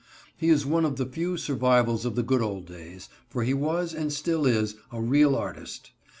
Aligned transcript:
He 0.35 0.49
is 0.49 0.65
one 0.65 0.83
of 0.83 0.95
the 0.95 1.05
few 1.05 1.37
survivals 1.37 2.05
of 2.05 2.15
the 2.15 2.23
good 2.23 2.41
old 2.41 2.65
days, 2.65 3.07
for 3.29 3.43
he 3.43 3.53
was, 3.53 3.93
and 3.93 4.11
still 4.11 4.47
is, 4.47 4.73
a 4.91 4.99
real 4.99 5.35
artist. 5.35 5.91